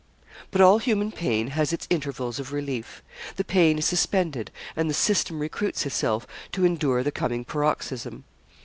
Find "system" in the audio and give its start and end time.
4.95-5.37